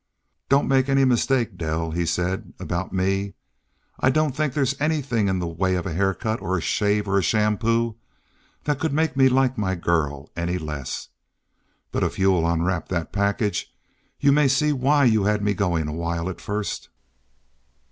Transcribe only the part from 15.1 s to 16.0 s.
had me going a